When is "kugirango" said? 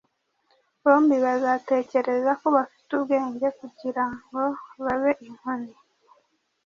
3.59-4.39